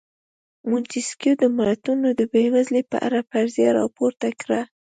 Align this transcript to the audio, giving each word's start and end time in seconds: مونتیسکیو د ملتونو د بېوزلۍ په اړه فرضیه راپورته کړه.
مونتیسکیو 0.69 1.33
د 1.41 1.43
ملتونو 1.57 2.07
د 2.19 2.21
بېوزلۍ 2.31 2.83
په 2.91 2.97
اړه 3.07 3.19
فرضیه 3.29 3.69
راپورته 3.79 4.27
کړه. 4.41 4.61